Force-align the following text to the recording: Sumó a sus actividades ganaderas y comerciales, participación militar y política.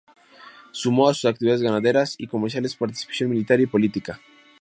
Sumó 0.71 1.09
a 1.09 1.13
sus 1.13 1.25
actividades 1.25 1.61
ganaderas 1.61 2.15
y 2.17 2.25
comerciales, 2.25 2.75
participación 2.75 3.29
militar 3.29 3.61
y 3.61 3.67
política. 3.67 4.19